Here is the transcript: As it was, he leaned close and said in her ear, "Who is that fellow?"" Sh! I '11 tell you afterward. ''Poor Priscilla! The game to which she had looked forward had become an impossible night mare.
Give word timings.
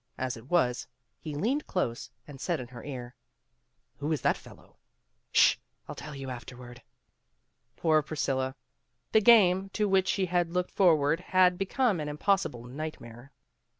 As 0.17 0.35
it 0.35 0.49
was, 0.49 0.87
he 1.19 1.35
leaned 1.35 1.67
close 1.67 2.09
and 2.27 2.41
said 2.41 2.59
in 2.59 2.69
her 2.69 2.83
ear, 2.83 3.13
"Who 3.97 4.11
is 4.11 4.21
that 4.21 4.35
fellow?"" 4.35 4.77
Sh! 5.31 5.57
I 5.87 5.91
'11 5.93 6.03
tell 6.03 6.15
you 6.15 6.31
afterward. 6.31 6.81
''Poor 7.77 8.01
Priscilla! 8.01 8.55
The 9.11 9.21
game 9.21 9.69
to 9.73 9.87
which 9.87 10.07
she 10.07 10.25
had 10.25 10.53
looked 10.53 10.71
forward 10.71 11.19
had 11.19 11.55
become 11.55 11.99
an 11.99 12.09
impossible 12.09 12.63
night 12.63 12.99
mare. 12.99 13.31